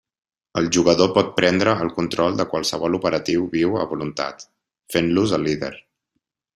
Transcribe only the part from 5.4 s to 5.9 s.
el líder.